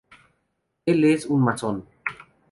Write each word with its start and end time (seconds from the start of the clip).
Él 0.87 1.03
es 1.03 1.27
un 1.27 1.43
masón. 1.43 1.85